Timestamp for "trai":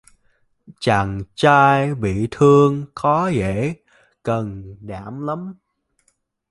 1.35-1.95